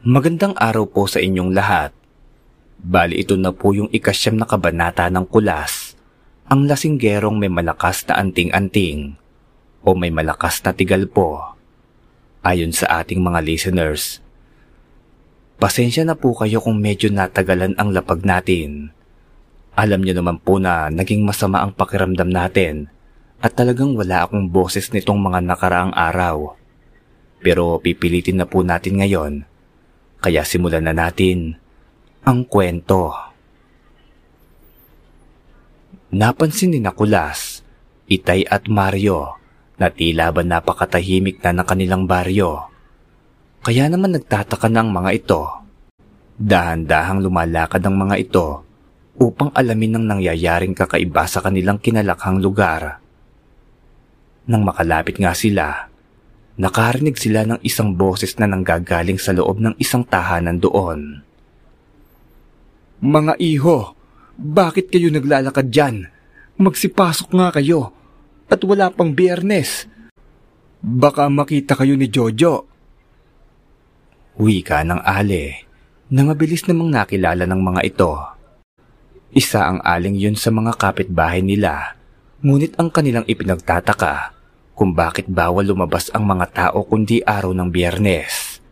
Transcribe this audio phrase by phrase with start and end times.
[0.00, 1.92] Magandang araw po sa inyong lahat.
[2.80, 5.92] Bali ito na po yung ikasyam na kabanata ng kulas.
[6.48, 9.20] Ang lasinggerong may malakas na anting-anting
[9.84, 11.52] o may malakas na tigal po.
[12.40, 14.24] Ayon sa ating mga listeners.
[15.60, 18.96] Pasensya na po kayo kung medyo natagalan ang lapag natin.
[19.76, 22.88] Alam niyo naman po na naging masama ang pakiramdam natin
[23.44, 26.56] at talagang wala akong boses nitong mga nakaraang araw.
[27.44, 29.49] Pero pipilitin na po natin ngayon
[30.20, 31.56] kaya simulan na natin
[32.22, 33.12] ang kwento.
[36.12, 37.64] Napansin ni Nakulas,
[38.10, 39.38] Itay at Mario
[39.80, 42.68] na tila ba napakatahimik na ng kanilang baryo.
[43.64, 45.42] Kaya naman nagtataka ng mga ito.
[46.40, 48.46] Dahan-dahang lumalakad ang mga ito
[49.20, 53.04] upang alamin ng nangyayaring kakaiba sa kanilang kinalakhang lugar.
[54.48, 55.89] Nang makalapit nga sila,
[56.56, 61.22] nakarinig sila ng isang boses na nanggagaling sa loob ng isang tahanan doon.
[63.00, 63.94] Mga iho,
[64.36, 66.08] bakit kayo naglalakad dyan?
[66.60, 67.92] Magsipasok nga kayo.
[68.50, 69.86] At wala pang biyernes.
[70.82, 72.66] Baka makita kayo ni Jojo.
[74.40, 75.68] Wika ng ale
[76.10, 78.12] na mabilis namang nakilala ng mga ito.
[79.30, 81.94] Isa ang aling yun sa mga kapitbahay nila,
[82.42, 84.39] ngunit ang kanilang ipinagtataka
[84.80, 88.64] kung bakit bawal lumabas ang mga tao kundi araw ng biyernes.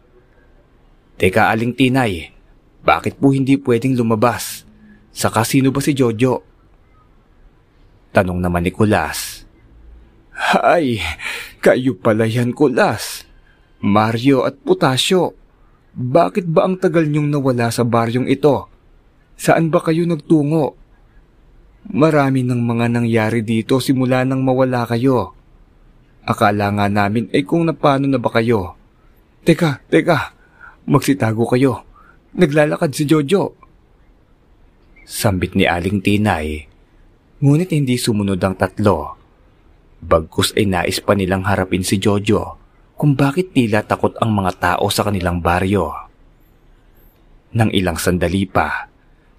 [1.20, 2.32] Teka aling tinay,
[2.80, 4.64] bakit po hindi pwedeng lumabas?
[5.12, 6.40] Saka sino ba si Jojo?
[8.08, 9.44] Tanong naman ni Kulas.
[10.32, 11.04] Hay,
[11.60, 13.28] kayo pala yan Kulas.
[13.84, 15.36] Mario at Putasyo.
[15.92, 18.64] Bakit ba ang tagal niyong nawala sa baryong ito?
[19.36, 20.72] Saan ba kayo nagtungo?
[21.92, 25.37] Marami ng mga nangyari dito simula nang mawala kayo.
[26.28, 28.76] Akala nga namin ay kung napano na ba kayo.
[29.48, 30.36] Teka, teka,
[30.84, 31.88] magsitago kayo.
[32.36, 33.56] Naglalakad si Jojo.
[35.08, 36.68] Sambit ni Aling Tinay.
[37.40, 39.16] Ngunit hindi sumunod ang tatlo.
[40.04, 42.60] Bagkus ay nais pa nilang harapin si Jojo
[42.92, 45.96] kung bakit tila takot ang mga tao sa kanilang baryo.
[47.56, 48.84] Nang ilang sandali pa,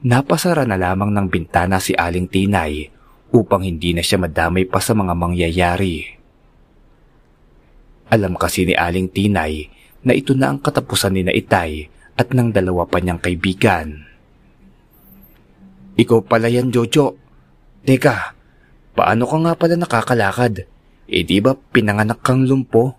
[0.01, 2.89] napasara na lamang ng bintana si Aling Tinay
[3.29, 6.18] upang hindi na siya madamay pa sa mga mangyayari.
[8.09, 9.69] Alam kasi ni Aling Tinay
[10.01, 11.85] na ito na ang katapusan ni na Itay
[12.17, 14.09] at ng dalawa pa niyang kaibigan.
[15.99, 17.15] Ikaw pala yan, Jojo.
[17.85, 18.33] Teka,
[18.97, 20.65] paano ka nga pala nakakalakad?
[21.09, 22.97] Eh di ba pinanganak kang lumpo?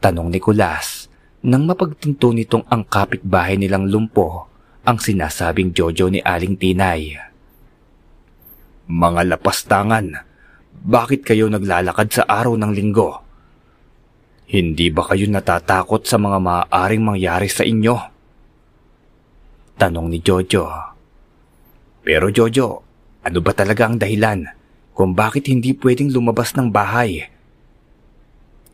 [0.00, 1.08] Tanong ni Kulas
[1.40, 4.48] nang mapagtinto nitong ang kapitbahay nilang lumpo
[4.84, 7.16] ang sinasabing Jojo ni Aling Tinay.
[8.90, 10.06] Mga lapastangan,
[10.80, 13.29] bakit kayo naglalakad sa araw ng linggo?
[14.50, 17.94] Hindi ba kayo natatakot sa mga maaaring mangyari sa inyo?
[19.78, 20.66] Tanong ni Jojo.
[22.02, 22.82] Pero Jojo,
[23.22, 24.50] ano ba talaga ang dahilan
[24.90, 27.30] kung bakit hindi pwedeng lumabas ng bahay?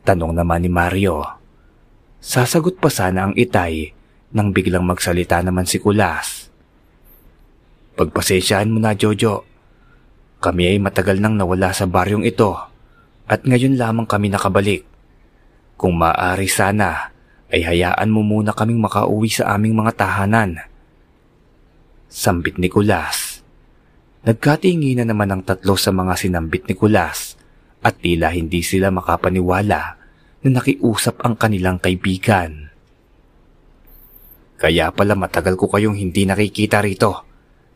[0.01, 1.21] Tanong naman ni Mario.
[2.25, 3.93] Sasagot pa sana ang itay
[4.33, 6.49] nang biglang magsalita naman si Kulas.
[7.93, 9.45] Pagpasensyahan mo na Jojo.
[10.41, 12.57] Kami ay matagal nang nawala sa baryong ito
[13.29, 14.96] at ngayon lamang kami nakabalik.
[15.77, 17.13] Kung maaari sana,
[17.53, 20.57] ay hayaan mo muna kaming makauwi sa aming mga tahanan.
[22.09, 23.45] Sambit ni Kulas.
[24.25, 27.37] Nagkatingi na naman ang tatlo sa mga sinambit ni Kulas
[27.85, 29.81] at tila hindi sila makapaniwala
[30.43, 32.73] na nakiusap ang kanilang kaibigan.
[34.57, 37.21] Kaya pala matagal ko kayong hindi nakikita rito.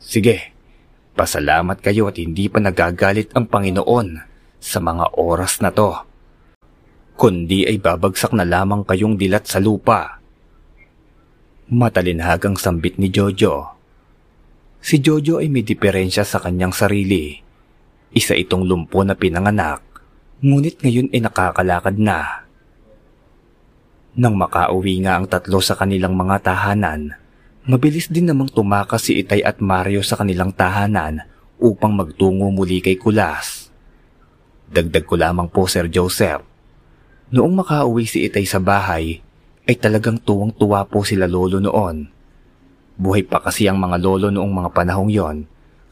[0.01, 0.57] Sige,
[1.13, 4.07] pasalamat kayo at hindi pa nagagalit ang Panginoon
[4.57, 6.10] sa mga oras na to
[7.21, 10.17] kundi ay babagsak na lamang kayong dilat sa lupa.
[11.69, 13.77] Matalinhagang sambit ni Jojo.
[14.81, 17.37] Si Jojo ay may diferensya sa kanyang sarili.
[18.09, 19.85] Isa itong lumpo na pinanganak,
[20.41, 22.49] ngunit ngayon ay nakakalakad na.
[24.17, 27.13] Nang makauwi nga ang tatlo sa kanilang mga tahanan,
[27.69, 31.21] mabilis din namang tumakas si Itay at Mario sa kanilang tahanan
[31.62, 33.69] upang magtungo muli kay Kulas.
[34.74, 36.50] Dagdag ko lamang po Sir Joseph,
[37.31, 39.24] Noong makauwi si Itay sa bahay,
[39.63, 42.12] ay talagang tuwang-tuwa po sila lolo noon.
[43.00, 45.38] Buhay pa kasi ang mga lolo noong mga panahong yon,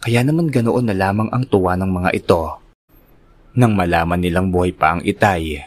[0.03, 2.59] kaya naman ganoon na lamang ang tuwa ng mga ito.
[3.55, 5.63] Nang malaman nilang buhay pa ang Itay.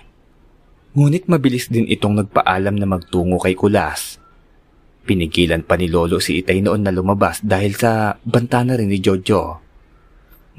[0.93, 4.21] Ngunit mabilis din itong nagpaalam na magtungo kay Kulas.
[5.09, 9.01] Pinigilan pa ni Lolo si Itay noon na lumabas dahil sa banta na rin ni
[9.01, 9.65] Jojo.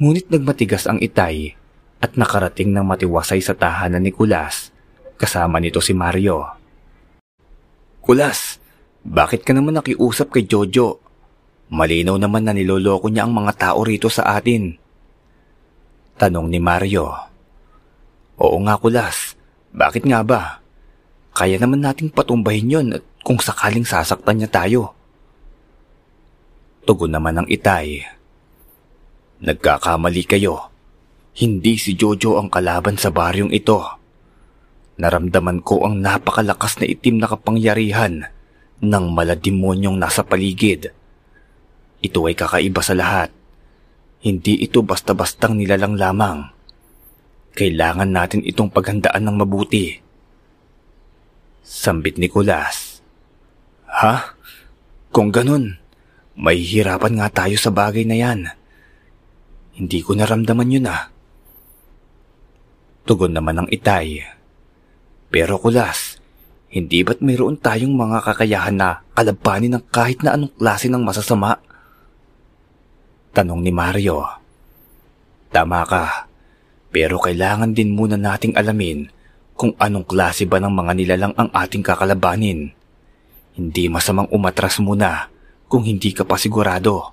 [0.02, 1.54] Ngunit nagmatigas ang Itay
[2.02, 4.73] at nakarating ng matiwasay sa tahanan ni Kulas
[5.18, 6.46] Kasama nito si Mario.
[8.04, 8.60] Kulas,
[9.04, 11.00] bakit ka naman nakiusap kay Jojo?
[11.72, 14.76] Malinaw naman na niloloko niya ang mga tao rito sa atin.
[16.20, 17.10] Tanong ni Mario.
[18.38, 19.40] Oo nga kulas,
[19.74, 20.62] bakit nga ba?
[21.34, 24.94] Kaya naman nating patumbahin yon at kung sakaling sasaktan niya tayo.
[26.84, 28.04] Tugon naman ng itay.
[29.42, 30.70] Nagkakamali kayo.
[31.34, 34.03] Hindi si Jojo ang kalaban sa baryong ito.
[34.94, 38.30] Naramdaman ko ang napakalakas na itim na kapangyarihan
[38.84, 40.94] ng malademonyong nasa paligid.
[42.04, 43.34] Ito ay kakaiba sa lahat.
[44.22, 46.52] Hindi ito basta-bastang nilalang lamang.
[47.58, 49.98] Kailangan natin itong paghandaan ng mabuti.
[51.64, 53.02] Sambit ni Kulas.
[53.88, 54.36] Ha?
[55.14, 55.80] Kung ganun,
[56.34, 58.40] may hirapan nga tayo sa bagay na yan.
[59.74, 61.10] Hindi ko naramdaman yun ah.
[63.06, 64.22] Tugon naman ng itay.
[65.34, 66.22] Pero kulas,
[66.70, 71.58] hindi ba't mayroon tayong mga kakayahan na kalabanin ng kahit na anong klase ng masasama?
[73.34, 74.22] Tanong ni Mario.
[75.50, 76.30] Tama ka,
[76.94, 79.10] pero kailangan din muna nating alamin
[79.58, 82.70] kung anong klase ba ng mga nilalang ang ating kakalabanin.
[83.58, 85.34] Hindi masamang umatras muna
[85.66, 87.10] kung hindi ka pa sigurado.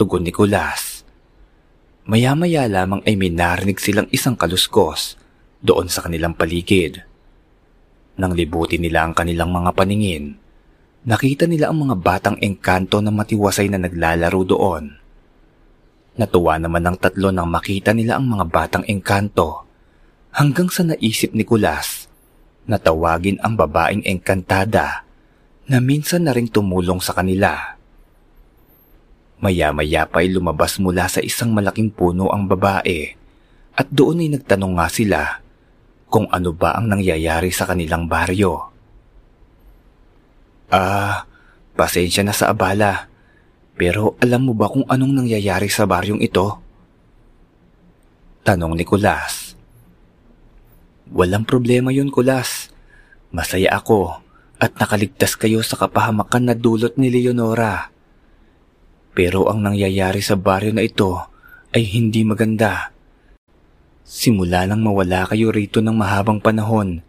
[0.00, 1.04] Tugon ni Kulas.
[2.08, 5.20] Maya-maya lamang ay may narinig silang isang kaluskos
[5.62, 7.06] doon sa kanilang paligid.
[8.18, 10.36] Nang libutin nila ang kanilang mga paningin,
[11.06, 14.84] nakita nila ang mga batang engkanto na matiwasay na naglalaro doon.
[16.18, 19.64] Natuwa naman ng tatlo nang makita nila ang mga batang engkanto
[20.34, 22.10] hanggang sa naisip ni Kulas
[22.68, 25.08] na tawagin ang babaeng engkantada
[25.70, 27.78] na minsan na ring tumulong sa kanila.
[29.42, 33.16] Maya-maya pa ay lumabas mula sa isang malaking puno ang babae
[33.74, 35.41] at doon ay nagtanong nga sila
[36.12, 38.68] kung ano ba ang nangyayari sa kanilang baryo.
[40.68, 41.24] Ah,
[41.72, 43.08] pasensya na sa abala.
[43.72, 46.60] Pero alam mo ba kung anong nangyayari sa baryong ito?
[48.44, 49.56] Tanong ni Kulas.
[51.08, 52.68] Walang problema yun, Kulas.
[53.32, 54.20] Masaya ako
[54.60, 57.88] at nakaligtas kayo sa kapahamakan na dulot ni Leonora.
[59.16, 61.16] Pero ang nangyayari sa baryo na ito
[61.72, 62.92] ay hindi maganda.
[64.02, 67.06] Simula nang mawala kayo rito ng mahabang panahon,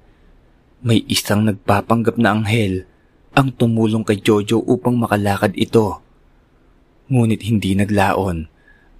[0.85, 2.85] may isang nagpapanggap na anghel
[3.33, 5.97] ang tumulong kay Jojo upang makalakad ito.
[7.09, 8.45] Ngunit hindi naglaon,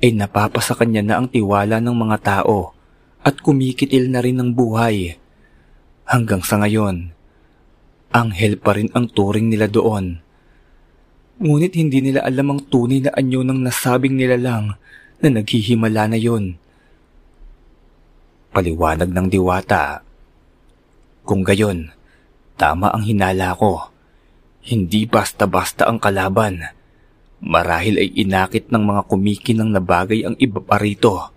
[0.01, 2.74] ay napapasa kanya na ang tiwala ng mga tao
[3.22, 5.16] at kumikitil na rin ng buhay.
[6.10, 7.13] Hanggang sa ngayon,
[8.10, 10.18] anghel pa rin ang turing nila doon.
[11.39, 14.66] Ngunit hindi nila alam ang tunay na anyo ng nasabing nila lang
[15.24, 16.57] na naghihimala na yon.
[18.54, 20.06] Paliwanag ng diwata.
[21.26, 21.90] Kung gayon,
[22.54, 23.90] tama ang hinala ko.
[24.62, 26.62] Hindi basta-basta ang kalaban.
[27.42, 31.34] Marahil ay inakit ng mga kumikinang na bagay ang iba pa rito.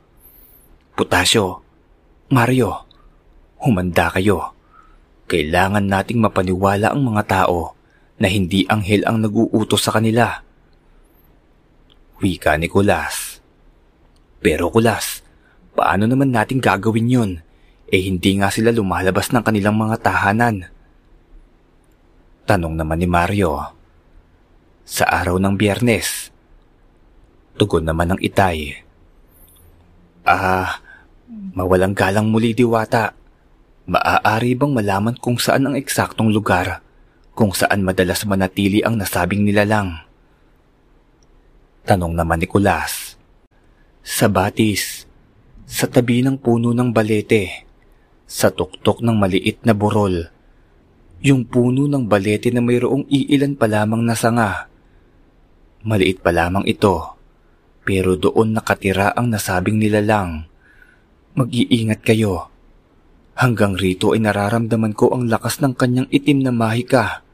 [0.93, 1.65] Putasyo,
[2.29, 2.85] Mario,
[3.65, 4.53] humanda kayo.
[5.25, 7.75] Kailangan nating mapaniwala ang mga tao
[8.21, 10.45] na hindi anghel ang nag-uutos sa kanila.
[12.21, 13.41] Wika ni Kulas.
[14.39, 15.26] Pero Kulas,
[15.77, 17.31] Paano naman natin gagawin yun?
[17.93, 20.67] Eh hindi nga sila lumalabas ng kanilang mga tahanan.
[22.49, 23.77] Tanong naman ni Mario.
[24.89, 26.33] Sa araw ng biyernes.
[27.61, 28.81] Tugon naman ng itay.
[30.27, 30.83] Ah,
[31.29, 33.13] mawalang galang muli diwata.
[33.87, 36.83] Maaari bang malaman kung saan ang eksaktong lugar
[37.37, 40.03] kung saan madalas manatili ang nasabing nilalang?
[41.87, 43.15] Tanong naman ni Kulas.
[44.03, 45.06] Sa batis,
[45.67, 47.67] sa tabi ng puno ng balete,
[48.23, 50.31] sa tuktok ng maliit na burol.
[51.27, 54.71] Yung puno ng balete na mayroong iilan pa lamang na sanga.
[55.83, 57.19] Maliit pa lamang ito,
[57.83, 60.47] pero doon nakatira ang nasabing nilalang.
[61.35, 62.47] Mag-iingat kayo.
[63.37, 67.27] Hanggang rito ay nararamdaman ko ang lakas ng kanyang itim na mahika.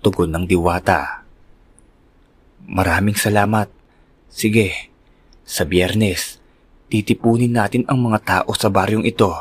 [0.00, 1.22] Tugon ng diwata.
[2.66, 3.70] Maraming salamat.
[4.26, 4.90] Sige,
[5.48, 6.36] sa biyernes,
[6.92, 9.32] titipunin natin ang mga tao sa baryong ito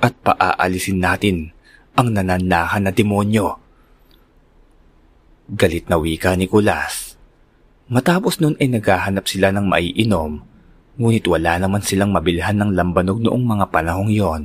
[0.00, 1.52] at paaalisin natin
[1.92, 3.60] ang nananahan na demonyo.
[5.52, 7.20] Galit na wika ni Kulas.
[7.92, 10.40] Matapos nun ay naghahanap sila ng maiinom,
[10.96, 14.42] ngunit wala naman silang mabilhan ng lambanog noong mga panahong yon.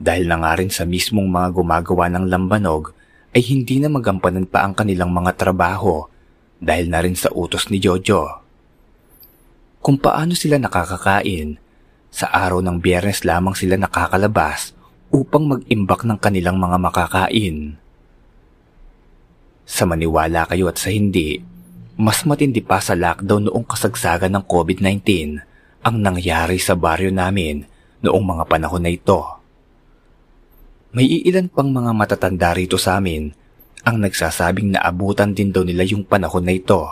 [0.00, 2.96] Dahil na nga rin sa mismong mga gumagawa ng lambanog
[3.36, 6.08] ay hindi na magampanan pa ang kanilang mga trabaho
[6.56, 8.47] dahil na rin sa utos ni Jojo
[9.82, 11.58] kung paano sila nakakakain.
[12.08, 14.72] Sa araw ng biyernes lamang sila nakakalabas
[15.12, 17.76] upang mag-imbak ng kanilang mga makakain.
[19.68, 21.44] Sa maniwala kayo at sa hindi,
[22.00, 25.04] mas matindi pa sa lockdown noong kasagsagan ng COVID-19
[25.84, 27.68] ang nangyari sa baryo namin
[28.00, 29.20] noong mga panahon na ito.
[30.96, 33.28] May iilan pang mga matatanda rito sa amin
[33.84, 36.88] ang nagsasabing naabutan din daw nila yung panahon na ito.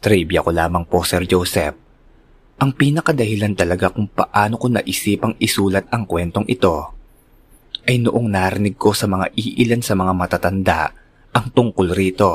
[0.00, 1.76] Trivia ko lamang po Sir Joseph.
[2.56, 6.96] Ang pinakadahilan talaga kung paano ko naisipang isulat ang kwentong ito
[7.86, 10.90] ay noong narinig ko sa mga iilan sa mga matatanda
[11.36, 12.32] ang tungkol rito.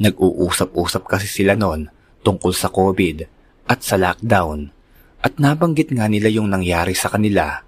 [0.00, 1.92] Nag-uusap-usap kasi sila noon
[2.24, 3.28] tungkol sa COVID
[3.68, 4.72] at sa lockdown
[5.20, 7.60] at nabanggit nga nila yung nangyari sa kanila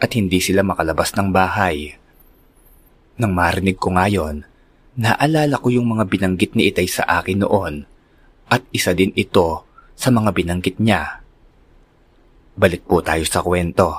[0.00, 1.92] at hindi sila makalabas ng bahay.
[3.20, 4.42] Nang marinig ko ngayon,
[4.94, 7.74] naalala ko yung mga binanggit ni Itay sa akin noon
[8.46, 9.66] at isa din ito
[9.98, 11.22] sa mga binanggit niya.
[12.54, 13.90] Balik po tayo sa kwento.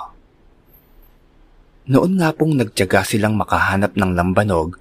[1.85, 4.79] Noon nga pong nagtyaga silang makahanap ng lambanog,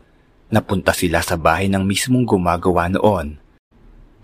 [0.48, 3.36] napunta sila sa bahay ng mismong gumagawa noon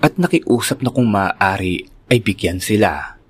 [0.01, 3.21] at nakiusap na kung maaari ay bigyan sila.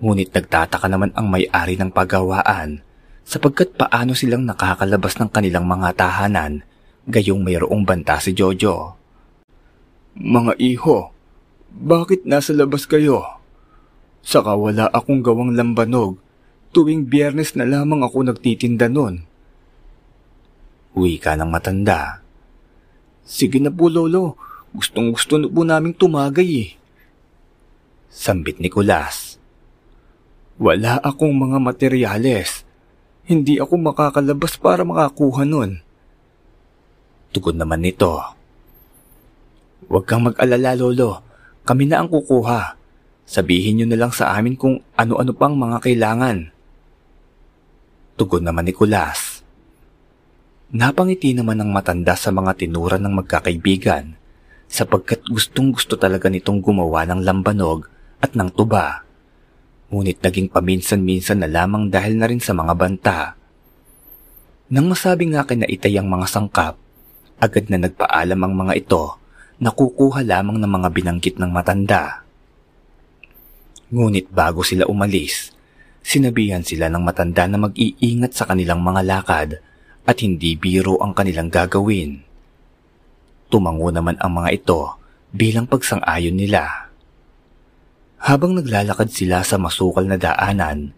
[0.00, 2.80] Ngunit nagtataka naman ang may-ari ng pagawaan
[3.22, 6.66] sapagkat paano silang nakakalabas ng kanilang mga tahanan
[7.08, 8.94] gayong mayroong banta si Jojo.
[10.14, 11.10] Mga iho,
[11.72, 13.40] bakit nasa labas kayo?
[14.22, 16.20] Saka wala akong gawang lambanog.
[16.72, 19.28] Tuwing biyernes na lamang ako nagtitinda nun.
[20.96, 22.24] Uwi ka ng matanda.
[23.28, 24.36] Sige na po, Lolo.
[24.72, 26.70] Gustong gusto na po naming tumagay eh.
[28.08, 29.36] Sambit ni Kulas.
[30.56, 32.64] Wala akong mga materyales.
[33.24, 35.80] Hindi ako makakalabas para makakuha nun.
[37.32, 38.20] Tugon naman nito.
[39.88, 41.24] Huwag kang mag-alala, Lolo.
[41.64, 42.76] Kami na ang kukuha.
[43.24, 46.52] Sabihin nyo na lang sa amin kung ano-ano pang mga kailangan.
[48.20, 49.40] Tugon naman ni Kulas.
[50.72, 54.16] Napangiti naman ng matanda sa mga tinura ng magkakaibigan
[54.72, 57.88] sapagkat gustong gusto talaga nitong gumawa ng lambanog
[58.24, 59.04] at ng tuba
[59.92, 63.36] ngunit naging paminsan-minsan na lamang dahil na rin sa mga banta.
[64.72, 66.80] Nang masabi nga kina itay ang mga sangkap,
[67.42, 69.18] agad na nagpaalam ang mga ito
[69.58, 72.22] na kukuha lamang ng mga binanggit ng matanda.
[73.90, 75.50] Ngunit bago sila umalis,
[76.06, 79.50] sinabihan sila ng matanda na mag-iingat sa kanilang mga lakad
[80.06, 82.22] at hindi biro ang kanilang gagawin.
[83.50, 84.94] Tumango naman ang mga ito
[85.34, 86.90] bilang pagsang-ayon nila.
[88.22, 90.94] Habang naglalakad sila sa masukal na daanan,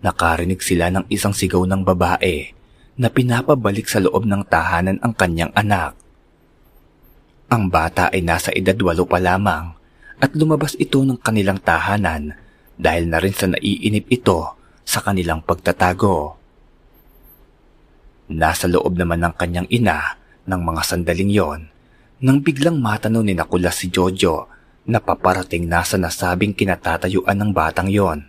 [0.00, 2.61] nakarinig sila ng isang sigaw ng babae
[2.96, 5.96] na pinapabalik sa loob ng tahanan ang kanyang anak.
[7.52, 9.76] Ang bata ay nasa edad walo pa lamang
[10.20, 12.36] at lumabas ito ng kanilang tahanan
[12.76, 16.36] dahil na rin sa naiinip ito sa kanilang pagtatago.
[18.32, 20.16] Nasa loob naman ng kanyang ina
[20.48, 21.60] ng mga sandaling yon
[22.22, 24.46] nang biglang matanaw ni Nakulas si Jojo
[24.86, 28.24] na paparating na sa nasabing kinatatayuan ng batang yon.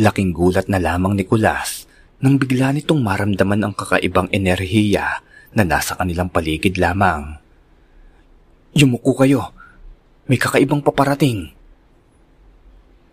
[0.00, 1.81] Laking gulat na lamang ni Kulas
[2.22, 5.26] nang bigla nitong maramdaman ang kakaibang enerhiya
[5.58, 7.34] na nasa kanilang paligid lamang.
[8.78, 9.50] Yumuko kayo.
[10.30, 11.50] May kakaibang paparating.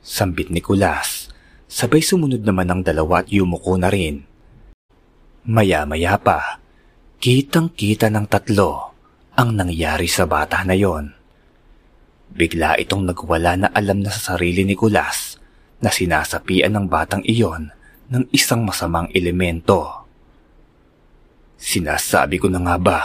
[0.05, 1.33] Sambit ni Kulas.
[1.65, 4.21] Sabay sumunod naman ang dalawa at yumuko na rin.
[5.49, 6.61] Maya-maya pa,
[7.17, 8.93] kitang-kita ng tatlo
[9.33, 11.09] ang nangyari sa bata na yon.
[12.29, 15.41] Bigla itong nagwala na alam na sa sarili ni Kulas
[15.81, 17.73] na sinasapian ng batang iyon
[18.09, 20.05] ng isang masamang elemento.
[21.61, 22.99] Sinasabi ko na nga ba,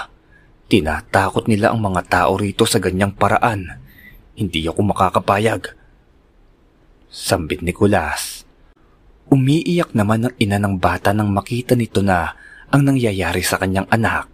[0.73, 3.81] tinatakot nila ang mga tao rito sa ganyang paraan.
[4.35, 5.77] Hindi ako makakapayag.
[7.13, 8.43] Sambit ni Kulas.
[9.29, 12.35] Umiiyak naman ang ina ng bata nang makita nito na
[12.73, 14.27] ang nangyayari sa kanyang anak.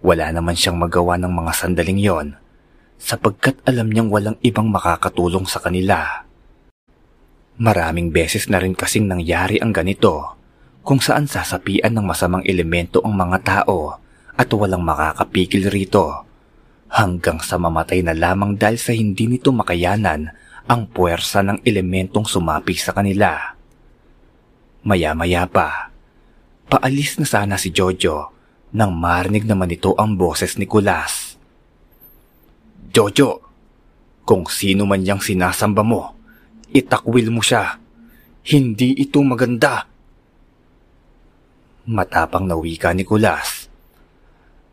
[0.00, 2.28] Wala naman siyang magawa ng mga sandaling yon
[3.00, 6.28] sapagkat alam niyang walang ibang makakatulong sa kanila.
[7.60, 10.32] Maraming beses na rin kasing nangyari ang ganito
[10.80, 14.00] kung saan sasapian ng masamang elemento ang mga tao
[14.32, 16.24] at walang makakapigil rito
[16.88, 20.32] hanggang sa mamatay na lamang dahil sa hindi nito makayanan
[20.72, 23.52] ang puwersa ng elementong sumapi sa kanila.
[24.80, 25.92] Maya-maya pa,
[26.64, 28.32] paalis na sana si Jojo
[28.72, 31.36] nang marinig naman ito ang boses ni Kulas.
[32.88, 33.44] Jojo,
[34.24, 36.19] kung sino man yang sinasamba mo,
[36.70, 37.78] itakwil mo siya.
[38.46, 39.84] Hindi ito maganda.
[41.90, 43.68] Matapang na wika ni Kulas.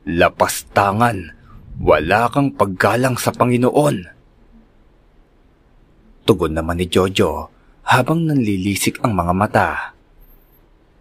[0.08, 1.36] Lapastangan,
[1.82, 3.98] wala kang paggalang sa Panginoon.
[6.28, 7.48] Tugon naman ni Jojo
[7.88, 9.70] habang nanlilisik ang mga mata.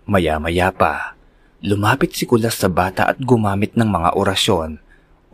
[0.07, 1.19] Maya-maya pa,
[1.67, 4.79] lumapit si Kulas sa bata at gumamit ng mga orasyon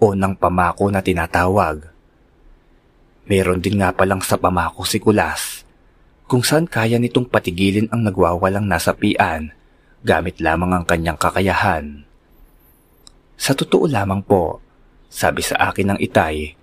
[0.00, 1.92] o ng pamako na tinatawag.
[3.26, 5.62] Meron din nga palang sa pamako si Kulas
[6.26, 9.52] kung saan kaya nitong patigilin ang nagwawalang nasapian
[10.02, 12.02] gamit lamang ang kanyang kakayahan.
[13.38, 14.59] Sa totoo lamang po,
[15.12, 16.57] sabi sa akin ng itay,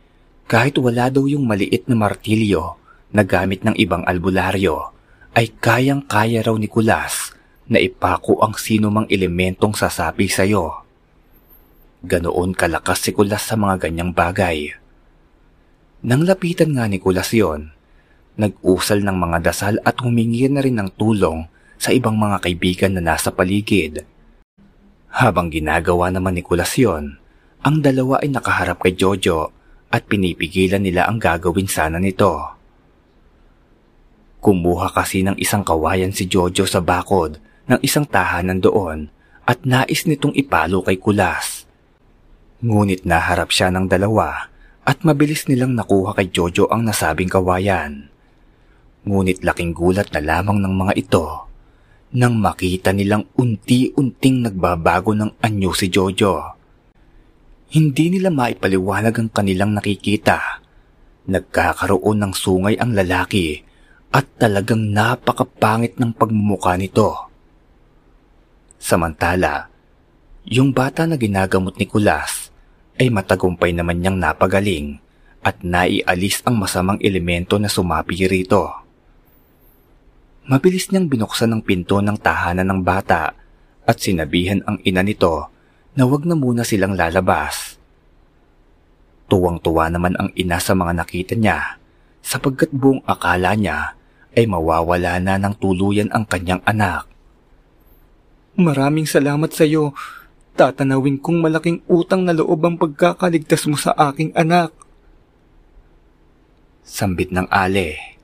[0.50, 2.76] kahit wala daw yung maliit na martilyo
[3.14, 4.92] na gamit ng ibang albularyo,
[5.38, 7.32] ay kayang-kaya raw ni Kulas
[7.70, 10.82] na ipako ang sino mang elementong sasabi sa'yo.
[12.02, 14.74] Ganoon kalakas si Kulas sa mga ganyang bagay.
[16.00, 17.76] Nang lapitan nga ni Kulas yon,
[18.40, 21.44] nag-usal ng mga dasal at humingi na rin ng tulong
[21.76, 24.08] sa ibang mga kaibigan na nasa paligid.
[25.12, 27.20] Habang ginagawa naman ni Kulas yon,
[27.60, 29.52] ang dalawa ay nakaharap kay Jojo
[29.92, 32.48] at pinipigilan nila ang gagawin sana nito.
[34.40, 39.12] Kumuha kasi ng isang kawayan si Jojo sa bakod ng isang tahanan doon
[39.44, 41.68] at nais nitong ipalo kay Kulas.
[42.64, 44.48] Ngunit naharap siya ng dalawa
[44.90, 48.10] at mabilis nilang nakuha kay Jojo ang nasabing kawayan.
[49.06, 51.26] Ngunit laking gulat na lamang ng mga ito
[52.10, 56.58] nang makita nilang unti-unting nagbabago ng anyo si Jojo.
[57.70, 60.58] Hindi nila maipaliwanag ang kanilang nakikita.
[61.30, 63.62] Nagkakaroon ng sungay ang lalaki
[64.10, 67.30] at talagang napakapangit ng pagmumukha nito.
[68.82, 69.70] Samantala,
[70.50, 72.49] yung bata na ginagamot ni Kulas
[73.00, 75.00] ay matagumpay naman niyang napagaling
[75.40, 78.68] at naialis ang masamang elemento na sumapi rito.
[80.52, 83.32] Mabilis niyang binuksan ang pinto ng tahanan ng bata
[83.88, 85.48] at sinabihan ang ina nito
[85.96, 87.80] na wag na muna silang lalabas.
[89.32, 91.80] Tuwang-tuwa naman ang ina sa mga nakita niya
[92.20, 93.96] sapagkat buong akala niya
[94.36, 97.08] ay mawawala na ng tuluyan ang kanyang anak.
[98.60, 99.96] Maraming salamat sa iyo.
[100.60, 104.76] Tatanawin kong malaking utang na loob ang pagkakaligtas mo sa aking anak.
[106.84, 108.20] Sambit ng ale.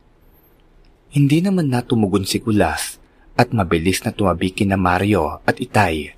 [1.16, 3.00] Hindi naman natumugon si Kulas
[3.40, 6.12] at mabilis na tumabi kina Mario at Itay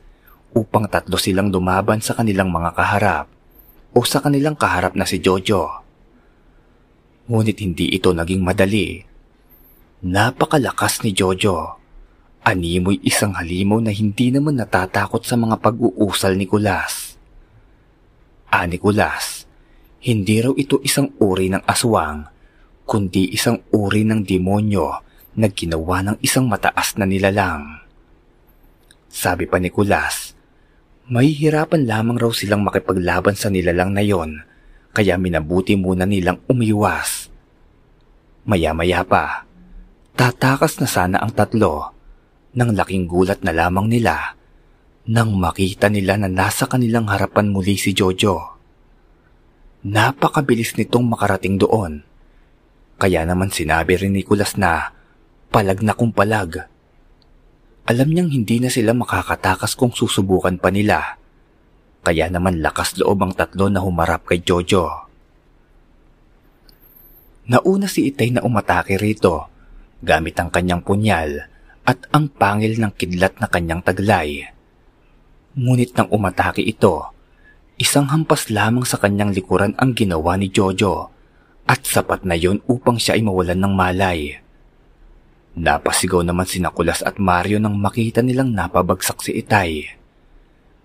[0.58, 3.30] upang tatlo silang dumaban sa kanilang mga kaharap
[3.93, 5.69] o sa kanilang kaharap na si Jojo.
[7.30, 9.06] Ngunit hindi ito naging madali.
[10.01, 11.77] Napakalakas ni Jojo.
[12.47, 17.19] Animoy isang halimaw na hindi naman natatakot sa mga pag-uusal ni Kulas.
[18.47, 19.43] Ah, Kulas,
[20.07, 22.23] hindi raw ito isang uri ng aswang,
[22.88, 24.88] kundi isang uri ng demonyo
[25.36, 27.83] na ginawa ng isang mataas na nilalang.
[29.12, 30.31] Sabi pa ni Kulas,
[31.12, 34.39] Mahihirapan lamang raw silang makipaglaban sa nilalang na yon,
[34.95, 37.27] kaya minabuti muna nilang umiwas.
[38.47, 39.43] Maya-maya pa,
[40.15, 41.96] tatakas na sana ang tatlo
[42.55, 44.38] nang laking gulat na lamang nila
[45.07, 48.60] nang makita nila na nasa kanilang harapan muli si Jojo.
[49.88, 52.03] Napakabilis nitong makarating doon.
[52.99, 54.91] Kaya naman sinabi rin ni Kulas na
[55.47, 56.67] palag na kung palag
[57.88, 61.15] alam niyang hindi na sila makakatakas kung susubukan pa nila.
[62.03, 65.07] Kaya naman lakas loob ang tatlo na humarap kay Jojo.
[67.47, 69.47] Nauna si Itay na umatake rito
[70.03, 71.47] gamit ang kanyang punyal
[71.88, 74.43] at ang pangil ng kidlat na kanyang taglay.
[75.56, 77.15] Ngunit nang umatake ito,
[77.80, 81.08] isang hampas lamang sa kanyang likuran ang ginawa ni Jojo
[81.63, 84.36] at sapat na yon upang siya ay mawalan ng malay.
[85.58, 89.89] Napasigaw naman si Nakulas at Mario nang makita nilang napabagsak si Itay.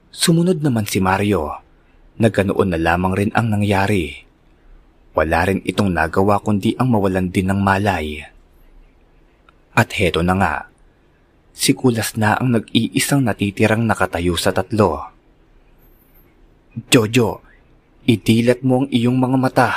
[0.09, 1.61] Sumunod naman si Mario.
[2.17, 4.25] Nagkanoon na lamang rin ang nangyari.
[5.13, 8.25] Wala rin itong nagawa kundi ang mawalan din ng malay.
[9.77, 10.72] At heto na nga,
[11.63, 14.99] si Kulas na ang nag-iisang natitirang nakatayo sa tatlo.
[16.91, 17.39] Jojo,
[18.03, 19.71] itilat mo ang iyong mga mata.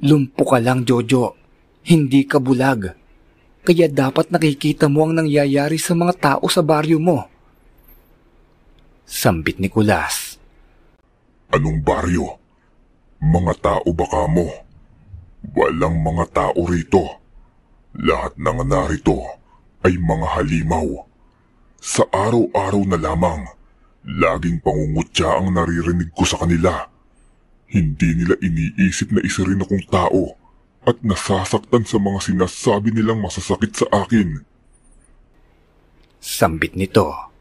[0.00, 1.36] Lumpo ka lang, Jojo.
[1.84, 2.96] Hindi ka bulag.
[3.60, 7.28] Kaya dapat nakikita mo ang nangyayari sa mga tao sa baryo mo.
[9.04, 10.40] Sambit ni Kulas.
[11.52, 12.40] Anong baryo?
[13.20, 14.48] Mga tao baka mo?
[15.52, 17.20] Walang mga tao rito.
[17.92, 19.39] Lahat ng narito
[19.84, 21.04] ay mga halimaw.
[21.80, 23.48] Sa araw-araw na lamang,
[24.04, 26.88] laging pangungutya ang naririnig ko sa kanila.
[27.70, 30.36] Hindi nila iniisip na isa rin akong tao
[30.84, 34.44] at nasasaktan sa mga sinasabi nilang masasakit sa akin.
[36.20, 37.32] Sambit nito.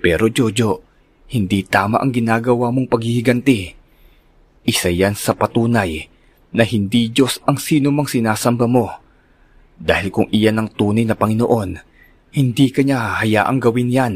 [0.00, 0.84] Pero Jojo,
[1.32, 3.76] hindi tama ang ginagawa mong paghihiganti.
[4.68, 6.08] Isa yan sa patunay
[6.50, 8.90] na hindi Diyos ang sino mang sinasamba mo.
[9.80, 11.80] Dahil kung iyan ang tunay na Panginoon,
[12.36, 14.14] hindi kanya hahayaang gawin yan.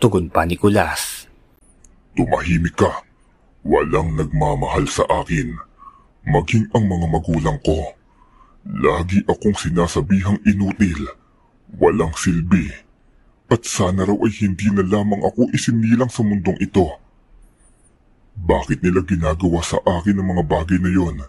[0.00, 1.28] Tugon pa ni Kulas.
[2.16, 3.04] Tumahimik ka.
[3.60, 5.60] Walang nagmamahal sa akin.
[6.24, 7.92] Maging ang mga magulang ko.
[8.64, 11.04] Lagi akong sinasabihang inutil.
[11.76, 12.72] Walang silbi.
[13.52, 16.96] At sana raw ay hindi na lamang ako isinilang sa mundong ito.
[18.40, 21.20] Bakit nila ginagawa sa akin ang mga bagay na yon?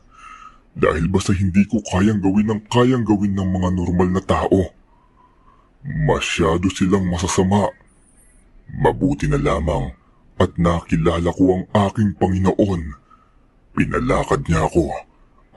[0.71, 4.71] Dahil ba sa hindi ko kayang gawin ang kayang gawin ng mga normal na tao?
[5.83, 7.67] Masyado silang masasama.
[8.71, 9.91] Mabuti na lamang
[10.39, 12.81] at nakilala ko ang aking Panginoon.
[13.75, 14.95] Pinalakad niya ako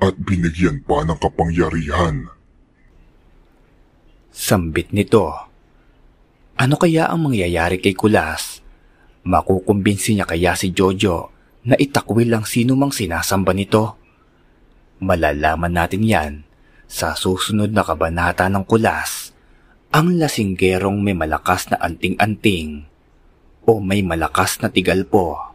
[0.02, 2.26] at binigyan pa ng kapangyarihan.
[4.34, 5.30] Sambit nito.
[6.58, 8.62] Ano kaya ang mangyayari kay Kulas?
[9.22, 11.30] Makukumbinsi niya kaya si Jojo
[11.64, 14.03] na itakwil ang sino mang sinasamba nito?
[15.02, 16.32] Malalaman natin yan
[16.86, 19.34] sa susunod na kabanata ng Kulas.
[19.94, 22.86] Ang lasinggerong may malakas na anting-anting
[23.64, 25.53] o may malakas na tigal po.